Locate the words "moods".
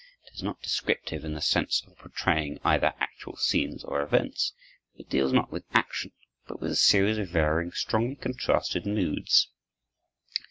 8.87-9.49